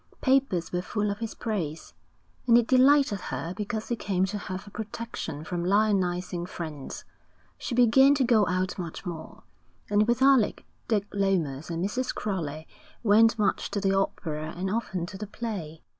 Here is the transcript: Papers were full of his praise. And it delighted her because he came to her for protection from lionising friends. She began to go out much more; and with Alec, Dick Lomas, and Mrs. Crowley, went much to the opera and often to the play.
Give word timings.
Papers 0.19 0.71
were 0.71 0.81
full 0.81 1.11
of 1.11 1.19
his 1.19 1.35
praise. 1.35 1.93
And 2.47 2.57
it 2.57 2.65
delighted 2.65 3.19
her 3.19 3.53
because 3.55 3.89
he 3.89 3.95
came 3.95 4.25
to 4.33 4.37
her 4.39 4.57
for 4.57 4.71
protection 4.71 5.43
from 5.43 5.63
lionising 5.63 6.47
friends. 6.49 7.05
She 7.59 7.75
began 7.75 8.15
to 8.15 8.23
go 8.23 8.47
out 8.47 8.79
much 8.79 9.05
more; 9.05 9.43
and 9.91 10.07
with 10.07 10.23
Alec, 10.23 10.65
Dick 10.87 11.05
Lomas, 11.13 11.69
and 11.69 11.85
Mrs. 11.85 12.15
Crowley, 12.15 12.67
went 13.03 13.37
much 13.37 13.69
to 13.69 13.79
the 13.79 13.93
opera 13.95 14.55
and 14.57 14.71
often 14.71 15.05
to 15.05 15.19
the 15.19 15.27
play. 15.27 15.83